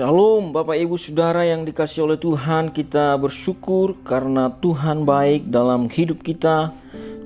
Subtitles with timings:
[0.00, 2.72] Shalom Bapak Ibu Saudara yang dikasih oleh Tuhan.
[2.72, 6.72] Kita bersyukur karena Tuhan baik dalam hidup kita.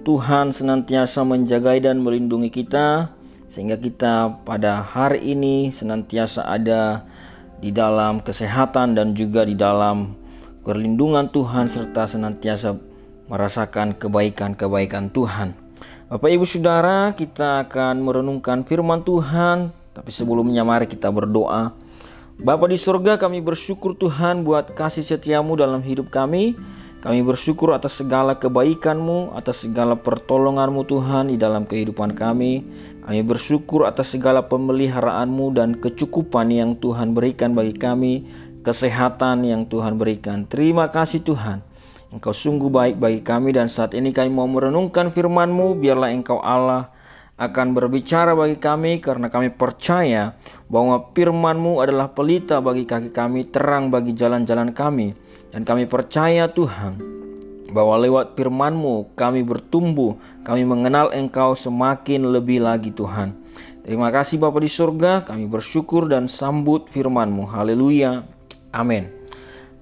[0.03, 3.15] Tuhan senantiasa menjaga dan melindungi kita
[3.47, 7.07] Sehingga kita pada hari ini senantiasa ada
[7.63, 10.19] di dalam kesehatan dan juga di dalam
[10.67, 12.75] perlindungan Tuhan Serta senantiasa
[13.31, 15.55] merasakan kebaikan-kebaikan Tuhan.
[16.11, 19.71] Bapak Ibu Saudara kita akan merenungkan firman Tuhan.
[19.95, 21.84] Tapi sebelumnya mari kita berdoa
[22.43, 26.59] Bapa di surga kami bersyukur Tuhan buat kasih setiamu dalam hidup kami.
[26.99, 32.65] Kami bersyukur atas segala kebaikanmu, atas segala pertolonganmu Tuhan di dalam kehidupan kami.
[33.05, 38.27] Kami bersyukur atas segala pemeliharaanmu dan kecukupan yang Tuhan berikan bagi kami.
[38.65, 40.49] Kesehatan yang Tuhan berikan.
[40.49, 41.61] Terima kasih Tuhan.
[42.09, 45.77] Engkau sungguh baik bagi kami dan saat ini kami mau merenungkan firman-Mu.
[45.79, 46.94] Biarlah Engkau Allah
[47.35, 50.39] akan berbicara bagi kami karena kami percaya
[50.71, 55.15] bahwa firman-Mu adalah pelita bagi kaki kami, terang bagi jalan-jalan kami.
[55.51, 56.99] Dan kami percaya Tuhan
[57.75, 63.35] bahwa lewat firman-Mu kami bertumbuh, kami mengenal Engkau semakin lebih lagi Tuhan.
[63.83, 67.51] Terima kasih Bapa di surga, kami bersyukur dan sambut firman-Mu.
[67.51, 68.27] Haleluya.
[68.75, 69.24] Amin.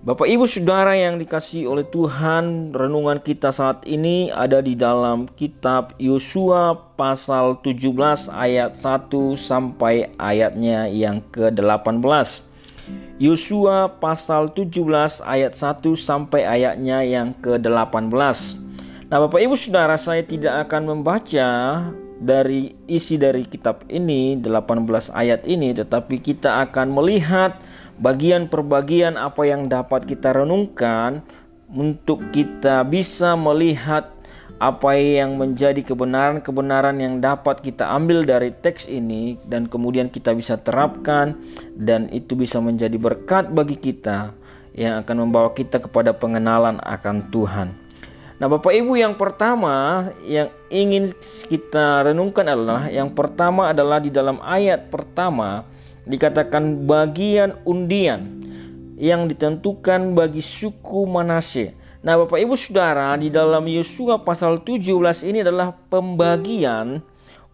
[0.03, 5.95] Bapak Ibu Saudara yang dikasih oleh Tuhan, renungan kita saat ini ada di dalam kitab
[5.95, 12.03] Yosua pasal 17 ayat 1 sampai ayatnya yang ke-18.
[13.23, 18.35] Yosua pasal 17 ayat 1 sampai ayatnya yang ke-18.
[19.07, 21.51] Nah, Bapak Ibu Saudara, saya tidak akan membaca
[22.19, 27.55] dari isi dari kitab ini 18 ayat ini, tetapi kita akan melihat
[28.01, 31.21] bagian per bagian apa yang dapat kita renungkan
[31.73, 34.13] untuk kita bisa melihat
[34.63, 40.55] apa yang menjadi kebenaran-kebenaran yang dapat kita ambil dari teks ini dan kemudian kita bisa
[40.55, 41.35] terapkan
[41.75, 44.31] dan itu bisa menjadi berkat bagi kita
[44.79, 47.75] yang akan membawa kita kepada pengenalan akan Tuhan.
[48.39, 51.11] Nah, Bapak Ibu, yang pertama yang ingin
[51.47, 55.63] kita renungkan adalah yang pertama adalah di dalam ayat pertama
[56.07, 58.43] dikatakan bagian undian
[58.99, 61.75] yang ditentukan bagi suku Manasye.
[62.03, 66.99] Nah, Bapak Ibu Saudara, di dalam Yosua pasal 17 ini adalah pembagian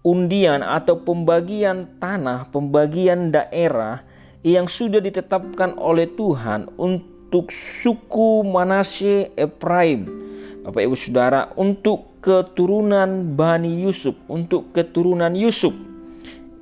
[0.00, 4.00] undian atau pembagian tanah, pembagian daerah
[4.40, 10.08] yang sudah ditetapkan oleh Tuhan untuk suku Manasye Efraim.
[10.64, 15.87] Bapak Ibu Saudara, untuk keturunan Bani Yusuf, untuk keturunan Yusuf.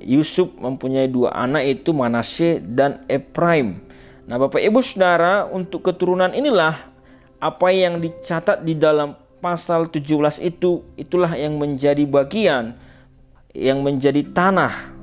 [0.07, 3.83] Yusuf mempunyai dua anak itu Manasye dan Efraim.
[4.23, 6.79] Nah, Bapak Ibu Saudara, untuk keturunan inilah
[7.43, 10.07] apa yang dicatat di dalam pasal 17
[10.41, 12.73] itu itulah yang menjadi bagian
[13.53, 14.97] yang menjadi tanah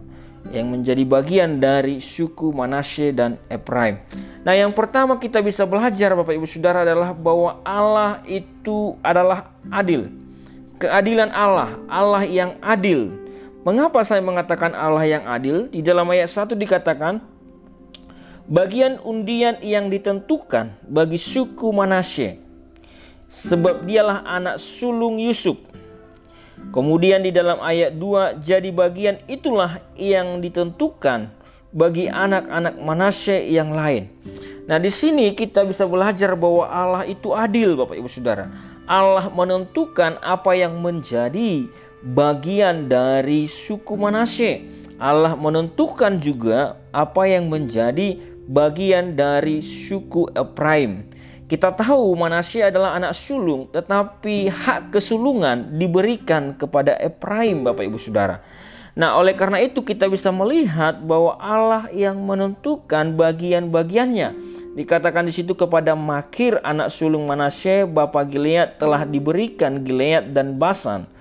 [0.53, 3.97] yang menjadi bagian dari suku Manasye dan Efraim.
[4.45, 10.13] Nah, yang pertama kita bisa belajar Bapak Ibu Saudara adalah bahwa Allah itu adalah adil.
[10.77, 13.24] Keadilan Allah, Allah yang adil
[13.65, 15.73] Mengapa saya mengatakan Allah yang adil?
[15.73, 17.25] Di dalam ayat 1 dikatakan,
[18.45, 22.45] bagian undian yang ditentukan bagi suku Manasye,
[23.33, 25.57] sebab dialah anak sulung Yusuf.
[26.77, 31.33] Kemudian di dalam ayat 2, jadi bagian itulah yang ditentukan
[31.73, 34.13] bagi anak-anak Manasye yang lain.
[34.69, 38.45] Nah, di sini kita bisa belajar bahwa Allah itu adil, Bapak Ibu Saudara.
[38.85, 41.65] Allah menentukan apa yang menjadi
[42.05, 44.69] bagian dari suku Manasye.
[45.01, 51.09] Allah menentukan juga apa yang menjadi bagian dari suku Efraim.
[51.49, 58.45] Kita tahu Manasye adalah anak sulung, tetapi hak kesulungan diberikan kepada Efraim, Bapak Ibu Saudara.
[58.95, 64.31] Nah, oleh karena itu kita bisa melihat bahwa Allah yang menentukan bagian-bagiannya.
[64.79, 71.14] Dikatakan di situ kepada Makir anak sulung Manasye, Bapak Gilead telah diberikan Gilead dan Basan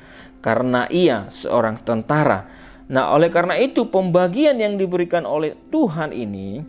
[0.44, 2.46] karena ia seorang tentara.
[2.92, 6.62] Nah, oleh karena itu pembagian yang diberikan oleh Tuhan ini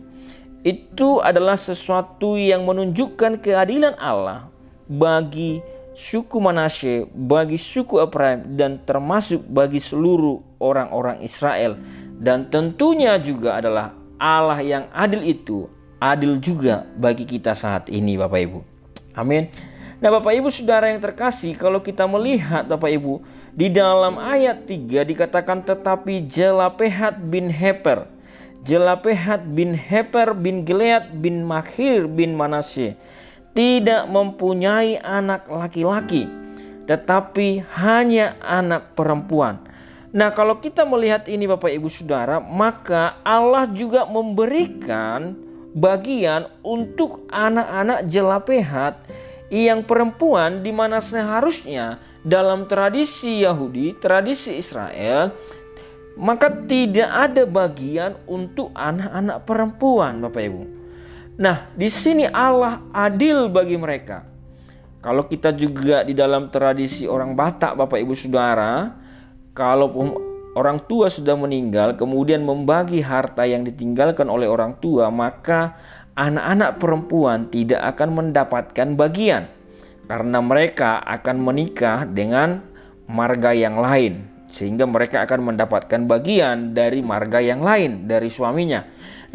[0.65, 4.49] itu adalah sesuatu yang menunjukkan keadilan Allah
[4.89, 5.61] bagi
[5.93, 11.77] suku Manasye, bagi suku Efraim dan termasuk bagi seluruh orang-orang Israel.
[12.15, 15.67] Dan tentunya juga adalah Allah yang adil itu
[15.99, 18.59] adil juga bagi kita saat ini Bapak Ibu.
[19.15, 19.51] Amin.
[19.99, 23.23] Nah Bapak Ibu Saudara yang terkasih kalau kita melihat Bapak Ibu
[23.55, 28.03] di dalam ayat 3 dikatakan tetapi Jelapehat bin Heper,
[28.67, 32.99] Jelapehat bin Heper bin Gilead bin Makhir bin Manasye
[33.55, 36.27] tidak mempunyai anak laki-laki
[36.83, 39.63] tetapi hanya anak perempuan.
[40.15, 45.35] Nah, kalau kita melihat ini Bapak Ibu Saudara, maka Allah juga memberikan
[45.75, 48.95] bagian untuk anak-anak Jelapehat
[49.51, 55.29] yang perempuan di mana seharusnya dalam tradisi Yahudi, tradisi Israel,
[56.17, 60.63] maka tidak ada bagian untuk anak-anak perempuan, Bapak Ibu.
[61.37, 64.25] Nah, di sini Allah adil bagi mereka.
[65.05, 68.89] Kalau kita juga di dalam tradisi orang Batak, Bapak Ibu Saudara,
[69.53, 69.93] kalau
[70.57, 75.77] orang tua sudah meninggal, kemudian membagi harta yang ditinggalkan oleh orang tua, maka
[76.17, 79.45] anak-anak perempuan tidak akan mendapatkan bagian
[80.05, 82.61] karena mereka akan menikah dengan
[83.05, 88.85] marga yang lain, sehingga mereka akan mendapatkan bagian dari marga yang lain dari suaminya.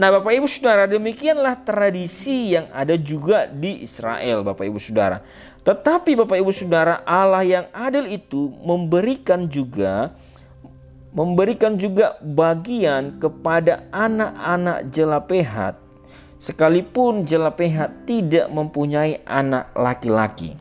[0.01, 5.21] Nah, Bapak Ibu Saudara, demikianlah tradisi yang ada juga di Israel, Bapak Ibu Saudara.
[5.61, 10.17] Tetapi Bapak Ibu Saudara, Allah yang adil itu memberikan juga
[11.11, 15.75] memberikan juga bagian kepada anak-anak Jelapehat
[16.41, 20.57] sekalipun Jelapehat tidak mempunyai anak laki-laki.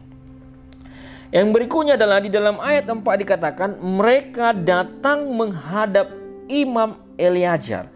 [1.32, 6.12] Yang berikutnya adalah di dalam ayat 4 dikatakan mereka datang menghadap
[6.50, 7.88] Imam Eliajar.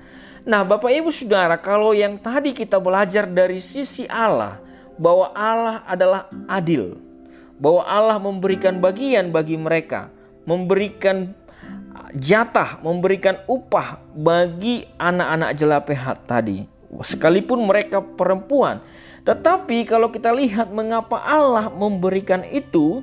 [0.46, 4.62] Nah, Bapak Ibu Saudara, kalau yang tadi kita belajar dari sisi Allah
[5.02, 7.00] bahwa Allah adalah adil,
[7.58, 10.14] bahwa Allah memberikan bagian bagi mereka,
[10.46, 11.34] memberikan
[12.14, 16.73] jatah, memberikan upah bagi anak-anak jelapehat tadi.
[17.02, 18.84] Sekalipun mereka perempuan.
[19.24, 23.02] Tetapi kalau kita lihat mengapa Allah memberikan itu,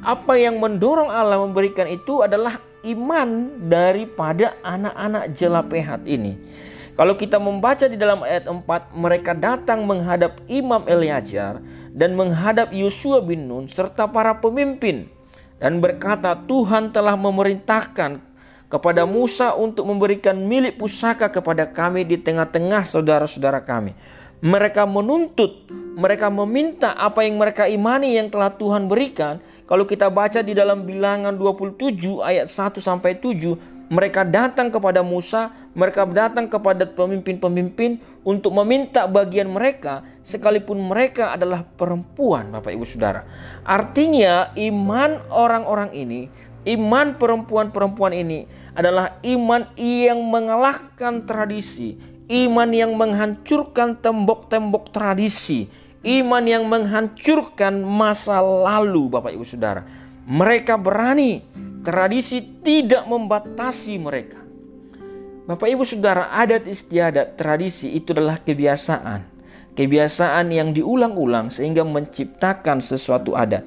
[0.00, 6.38] apa yang mendorong Allah memberikan itu adalah iman daripada anak-anak jelapehat ini.
[6.96, 8.64] Kalau kita membaca di dalam ayat 4,
[8.96, 11.60] mereka datang menghadap Imam Eliajar
[11.92, 15.04] dan menghadap Yosua bin Nun serta para pemimpin
[15.60, 18.16] dan berkata, "Tuhan telah memerintahkan
[18.66, 23.94] kepada Musa untuk memberikan milik pusaka kepada kami di tengah-tengah saudara-saudara kami.
[24.42, 25.64] Mereka menuntut,
[25.96, 29.40] mereka meminta apa yang mereka imani yang telah Tuhan berikan.
[29.66, 35.54] Kalau kita baca di dalam bilangan 27 ayat 1 sampai 7, mereka datang kepada Musa,
[35.70, 43.22] mereka datang kepada pemimpin-pemimpin untuk meminta bagian mereka sekalipun mereka adalah perempuan Bapak Ibu Saudara.
[43.62, 46.26] Artinya iman orang-orang ini
[46.66, 51.94] Iman perempuan-perempuan ini adalah iman yang mengalahkan tradisi,
[52.26, 55.70] iman yang menghancurkan tembok-tembok tradisi,
[56.02, 59.86] iman yang menghancurkan masa lalu, Bapak Ibu Saudara.
[60.26, 61.46] Mereka berani,
[61.86, 64.42] tradisi tidak membatasi mereka.
[65.46, 69.38] Bapak Ibu Saudara, adat istiadat tradisi itu adalah kebiasaan.
[69.78, 73.62] Kebiasaan yang diulang-ulang sehingga menciptakan sesuatu adat.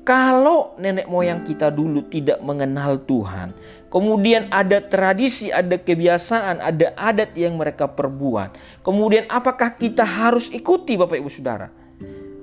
[0.00, 3.52] Kalau nenek moyang kita dulu tidak mengenal Tuhan,
[3.92, 10.96] kemudian ada tradisi, ada kebiasaan, ada adat yang mereka perbuat, kemudian apakah kita harus ikuti,
[10.96, 11.68] Bapak Ibu Saudara?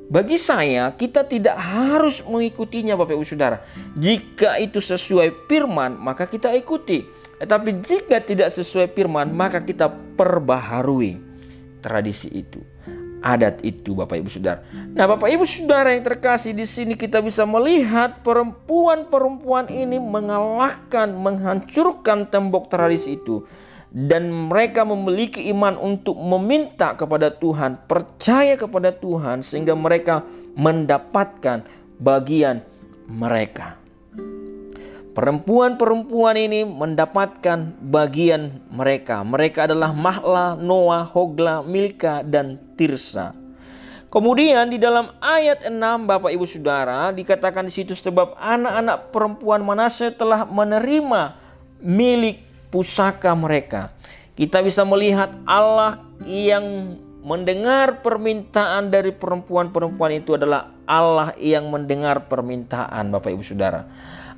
[0.08, 3.66] Bagi saya, kita tidak harus mengikutinya, Bapak Ibu Saudara.
[3.98, 7.04] Jika itu sesuai firman, maka kita ikuti.
[7.42, 11.20] Tetapi jika tidak sesuai firman, maka kita perbaharui
[11.82, 12.62] tradisi itu
[13.22, 14.62] adat itu Bapak Ibu Saudara.
[14.94, 22.30] Nah, Bapak Ibu Saudara yang terkasih di sini kita bisa melihat perempuan-perempuan ini mengalahkan, menghancurkan
[22.30, 23.46] tembok tradisi itu
[23.94, 30.22] dan mereka memiliki iman untuk meminta kepada Tuhan, percaya kepada Tuhan sehingga mereka
[30.58, 31.64] mendapatkan
[31.98, 32.62] bagian
[33.08, 33.77] mereka.
[35.18, 39.26] Perempuan-perempuan ini mendapatkan bagian mereka.
[39.26, 43.34] Mereka adalah Mahla, Noah, Hogla, Milka, dan Tirsa.
[44.14, 45.74] Kemudian di dalam ayat 6
[46.06, 51.34] Bapak Ibu Saudara dikatakan di situ sebab anak-anak perempuan Manase telah menerima
[51.82, 53.98] milik pusaka mereka.
[54.38, 55.98] Kita bisa melihat Allah
[56.30, 56.94] yang
[57.26, 63.82] mendengar permintaan dari perempuan-perempuan itu adalah Allah yang mendengar permintaan Bapak Ibu Saudara.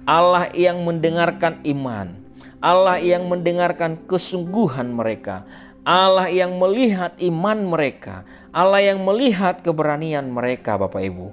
[0.09, 2.17] Allah yang mendengarkan iman,
[2.57, 5.45] Allah yang mendengarkan kesungguhan mereka,
[5.85, 11.29] Allah yang melihat iman mereka, Allah yang melihat keberanian mereka Bapak Ibu.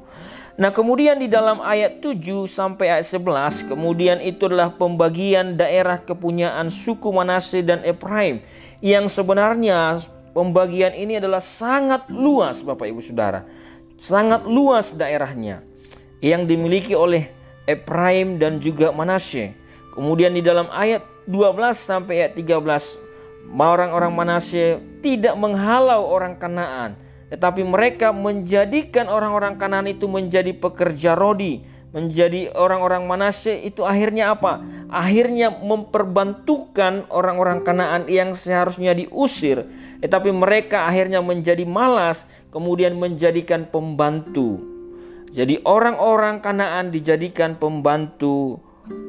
[0.61, 6.69] Nah kemudian di dalam ayat 7 sampai ayat 11 kemudian itu adalah pembagian daerah kepunyaan
[6.69, 8.45] suku Manase dan Efraim
[8.85, 10.05] yang sebenarnya
[10.37, 13.49] pembagian ini adalah sangat luas Bapak Ibu Saudara.
[13.97, 15.65] Sangat luas daerahnya
[16.21, 17.36] yang dimiliki oleh
[17.67, 19.59] Efraim dan juga Manasye.
[19.93, 23.03] Kemudian di dalam ayat 12 sampai ayat 13
[23.51, 26.99] orang-orang Manasye tidak menghalau orang Kanaan,
[27.31, 31.63] tetapi mereka menjadikan orang-orang Kanaan itu menjadi pekerja rodi.
[31.97, 34.61] menjadi orang-orang Manasye itu akhirnya apa?
[34.93, 39.65] Akhirnya memperbantukan orang-orang Kanaan yang seharusnya diusir,
[40.05, 44.76] tetapi mereka akhirnya menjadi malas, kemudian menjadikan pembantu.
[45.31, 48.63] Jadi orang-orang Kanaan dijadikan pembantu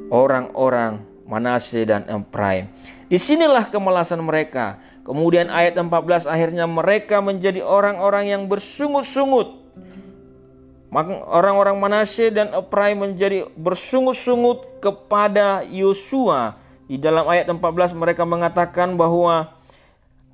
[0.09, 2.71] orang-orang Manasye dan Efraim.
[3.11, 4.79] Di sinilah kemalasan mereka.
[5.03, 9.67] Kemudian ayat 14 akhirnya mereka menjadi orang-orang yang bersungut-sungut
[11.27, 16.55] Orang-orang Manasye dan Efraim menjadi bersungut-sungut kepada Yosua.
[16.87, 19.51] Di dalam ayat 14 mereka mengatakan bahwa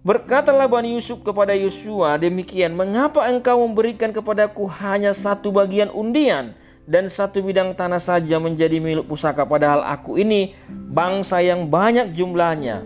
[0.04, 6.52] Berkatalah Bani Yusuf kepada Yosua, demikian, mengapa engkau memberikan kepadaku hanya satu bagian undian
[6.84, 12.84] dan satu bidang tanah saja menjadi milik pusaka padahal aku ini bangsa yang banyak jumlahnya.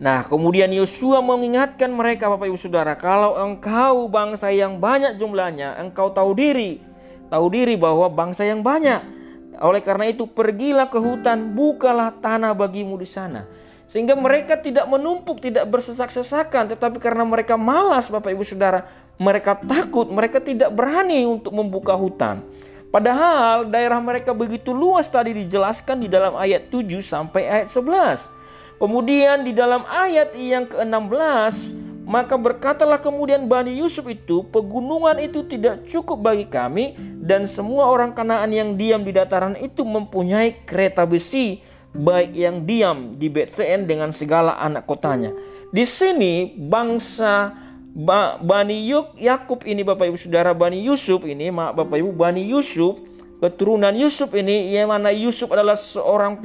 [0.00, 6.08] Nah, kemudian Yosua mengingatkan mereka Bapak Ibu Saudara, kalau engkau bangsa yang banyak jumlahnya, engkau
[6.08, 6.80] tahu diri
[7.28, 9.02] tahu diri bahwa bangsa yang banyak.
[9.56, 13.48] Oleh karena itu pergilah ke hutan, bukalah tanah bagimu di sana.
[13.86, 18.82] Sehingga mereka tidak menumpuk, tidak bersesak-sesakan, tetapi karena mereka malas Bapak Ibu Saudara,
[19.14, 22.42] mereka takut, mereka tidak berani untuk membuka hutan.
[22.90, 28.82] Padahal daerah mereka begitu luas tadi dijelaskan di dalam ayat 7 sampai ayat 11.
[28.82, 35.82] Kemudian di dalam ayat yang ke-16 maka berkatalah kemudian Bani Yusuf itu, pegunungan itu tidak
[35.90, 41.58] cukup bagi kami dan semua orang Kanaan yang diam di dataran itu mempunyai kereta besi
[41.96, 45.32] baik yang diam di Betsean dengan segala anak kotanya.
[45.72, 47.52] Di sini bangsa
[48.44, 53.00] Bani Yuk Yakub ini Bapak Ibu Saudara Bani Yusuf ini, maaf Bapak Ibu Bani Yusuf,
[53.40, 56.40] keturunan Yusuf ini yang mana Yusuf adalah seorang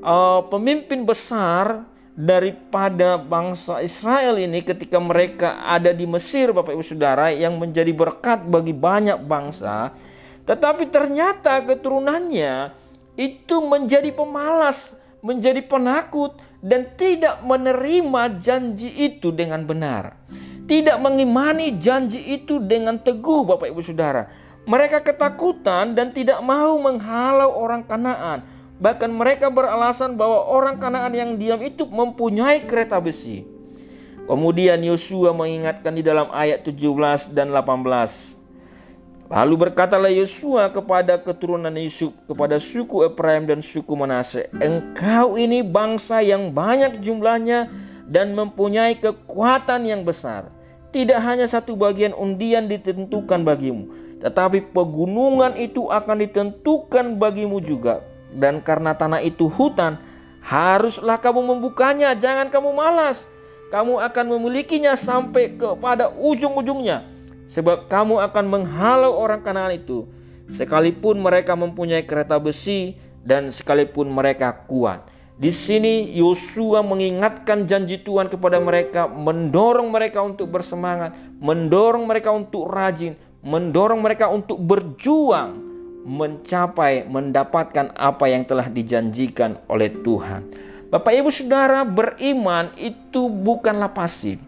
[0.00, 1.84] uh, pemimpin besar
[2.14, 8.46] daripada bangsa Israel ini ketika mereka ada di Mesir Bapak Ibu Saudara yang menjadi berkat
[8.46, 9.90] bagi banyak bangsa
[10.46, 12.83] tetapi ternyata keturunannya
[13.14, 20.18] itu menjadi pemalas menjadi penakut dan tidak menerima janji itu dengan benar
[20.64, 24.28] tidak mengimani janji itu dengan teguh Bapak Ibu Saudara
[24.64, 31.30] mereka ketakutan dan tidak mau menghalau orang Kanaan Bahkan mereka beralasan bahwa orang Kanaan yang
[31.38, 33.46] diam itu mempunyai kereta besi.
[34.24, 38.33] Kemudian Yosua mengingatkan di dalam ayat 17 dan 18.
[39.32, 46.20] Lalu berkatalah Yosua kepada keturunan Yusuf, kepada suku Efraim dan suku Manase, "Engkau ini bangsa
[46.20, 47.72] yang banyak jumlahnya
[48.04, 50.52] dan mempunyai kekuatan yang besar.
[50.92, 53.90] Tidak hanya satu bagian undian ditentukan bagimu,
[54.22, 58.04] tetapi pegunungan itu akan ditentukan bagimu juga
[58.34, 59.96] dan karena tanah itu hutan,
[60.42, 63.30] haruslah kamu membukanya, jangan kamu malas.
[63.70, 67.06] Kamu akan memilikinya sampai kepada ujung-ujungnya,
[67.46, 70.08] sebab kamu akan menghalau orang Kanaan itu,
[70.48, 75.08] sekalipun mereka mempunyai kereta besi dan sekalipun mereka kuat.
[75.34, 82.70] Di sini Yosua mengingatkan janji Tuhan kepada mereka, mendorong mereka untuk bersemangat, mendorong mereka untuk
[82.70, 85.74] rajin, mendorong mereka untuk berjuang
[86.04, 90.44] mencapai mendapatkan apa yang telah dijanjikan oleh Tuhan.
[90.92, 94.38] Bapak Ibu Saudara, beriman itu bukanlah pasif.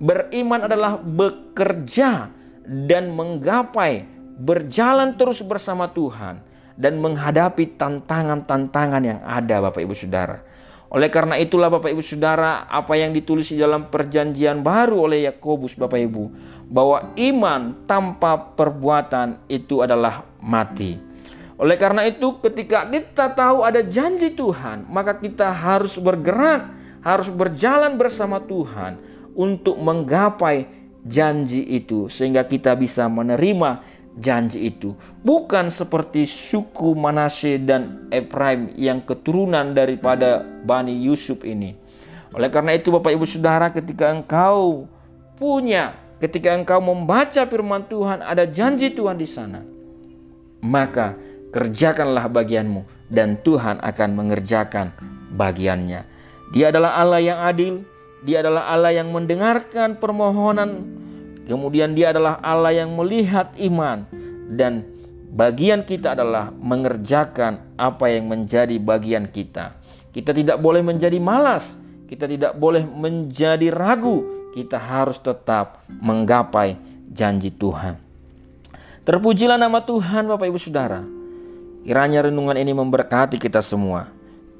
[0.00, 2.32] Beriman adalah bekerja
[2.66, 4.04] dan menggapai,
[4.40, 6.40] berjalan terus bersama Tuhan
[6.80, 10.40] dan menghadapi tantangan-tantangan yang ada Bapak Ibu Saudara.
[10.90, 15.78] Oleh karena itulah Bapak Ibu Saudara, apa yang ditulis di dalam perjanjian baru oleh Yakobus
[15.78, 16.24] Bapak Ibu,
[16.66, 20.98] bahwa iman tanpa perbuatan itu adalah mati.
[21.60, 26.72] Oleh karena itu, ketika kita tahu ada janji Tuhan, maka kita harus bergerak,
[27.04, 28.96] harus berjalan bersama Tuhan
[29.36, 33.84] untuk menggapai janji itu, sehingga kita bisa menerima
[34.18, 34.92] janji itu.
[35.24, 41.76] Bukan seperti suku Manasye dan Efraim yang keturunan daripada Bani Yusuf ini.
[42.36, 44.86] Oleh karena itu, Bapak Ibu Saudara, ketika engkau
[45.34, 49.66] punya, ketika engkau membaca firman Tuhan, ada janji Tuhan di sana,
[50.62, 51.18] maka
[51.50, 54.94] kerjakanlah bagianmu dan Tuhan akan mengerjakan
[55.34, 56.06] bagiannya.
[56.54, 57.82] Dia adalah Allah yang adil,
[58.20, 60.84] dia adalah Allah yang mendengarkan permohonan,
[61.48, 64.04] kemudian dia adalah Allah yang melihat iman
[64.52, 64.84] dan
[65.30, 69.78] bagian kita adalah mengerjakan apa yang menjadi bagian kita.
[70.10, 71.78] Kita tidak boleh menjadi malas,
[72.10, 76.74] kita tidak boleh menjadi ragu, kita harus tetap menggapai
[77.08, 77.94] janji Tuhan.
[79.06, 81.02] Terpujilah nama Tuhan Bapak Ibu Saudara.
[81.86, 84.10] Kiranya renungan ini memberkati kita semua.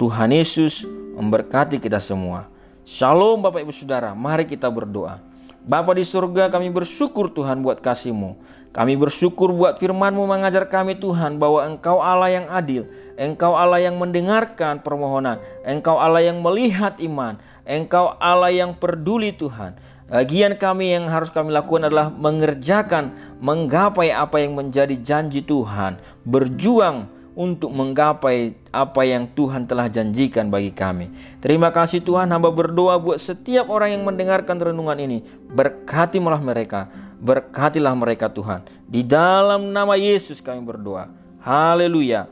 [0.01, 0.89] Tuhan Yesus
[1.21, 2.49] memberkati kita semua.
[2.89, 5.21] Shalom Bapak Ibu Saudara, mari kita berdoa.
[5.61, 8.41] Bapa di surga kami bersyukur Tuhan buat kasih-Mu.
[8.73, 12.89] Kami bersyukur buat firman-Mu mengajar kami Tuhan bahwa Engkau Allah yang adil,
[13.21, 15.37] Engkau Allah yang mendengarkan permohonan,
[15.69, 17.37] Engkau Allah yang melihat iman,
[17.69, 19.77] Engkau Allah yang peduli Tuhan.
[20.09, 23.13] Bagian kami yang harus kami lakukan adalah mengerjakan,
[23.45, 30.69] menggapai apa yang menjadi janji Tuhan, berjuang untuk menggapai apa yang Tuhan telah janjikan bagi
[30.77, 31.09] kami.
[31.41, 35.25] Terima kasih Tuhan, hamba berdoa buat setiap orang yang mendengarkan renungan ini.
[35.49, 38.61] Berkatilah mereka, berkatilah mereka Tuhan.
[38.85, 41.09] Di dalam nama Yesus kami berdoa.
[41.41, 42.29] Haleluya.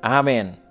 [0.00, 0.65] Amin.